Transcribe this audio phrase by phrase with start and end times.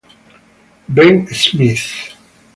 [0.89, 2.17] Ben Smith